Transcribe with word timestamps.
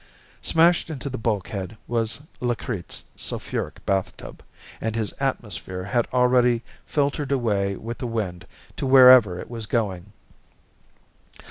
Smashed 0.41 0.89
into 0.89 1.11
the 1.11 1.19
bulkhead 1.19 1.77
was 1.87 2.21
Lakrit's 2.39 3.03
sulphuric 3.15 3.85
bathtub, 3.85 4.41
and 4.81 4.95
his 4.95 5.13
atmosphere 5.19 5.83
had 5.83 6.07
already 6.11 6.63
filtered 6.87 7.31
away 7.31 7.75
with 7.75 7.99
the 7.99 8.07
wind 8.07 8.47
to 8.77 8.87
wherever 8.87 9.37
it 9.39 9.47
was 9.47 9.67
going. 9.67 10.11